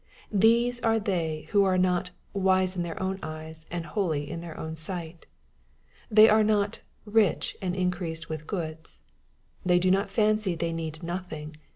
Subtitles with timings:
[0.33, 4.59] These are they who are not" wise in their own eyes and holy in their
[4.59, 5.27] own sight."
[6.09, 8.97] They are not" rich and increased with goods."
[9.63, 11.55] They do not fancy they need nothing.